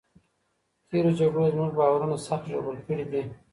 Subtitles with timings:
[0.89, 3.23] تېرو جګړو زموږ باورونه سخت ژوبل کړي دي.